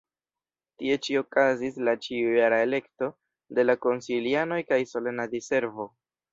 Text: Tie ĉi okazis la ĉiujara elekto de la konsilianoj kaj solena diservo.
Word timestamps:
Tie 0.83 0.95
ĉi 1.07 1.17
okazis 1.19 1.77
la 1.89 1.93
ĉiujara 2.07 2.59
elekto 2.69 3.11
de 3.59 3.69
la 3.69 3.79
konsilianoj 3.87 4.61
kaj 4.73 4.83
solena 4.97 5.31
diservo. 5.39 5.91